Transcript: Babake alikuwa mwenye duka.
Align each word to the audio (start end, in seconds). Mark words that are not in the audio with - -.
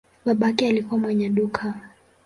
Babake 0.25 0.67
alikuwa 0.67 0.99
mwenye 1.01 1.29
duka. 1.29 1.73